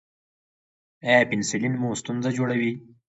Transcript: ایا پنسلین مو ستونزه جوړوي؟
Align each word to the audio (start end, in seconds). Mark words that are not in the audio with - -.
ایا 1.07 1.27
پنسلین 1.29 1.73
مو 1.81 1.89
ستونزه 2.01 2.29
جوړوي؟ 2.37 2.71